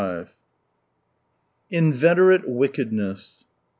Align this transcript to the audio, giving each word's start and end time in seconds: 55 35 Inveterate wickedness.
55 0.01 0.29
35 1.69 1.83
Inveterate 1.83 2.49
wickedness. 2.49 3.45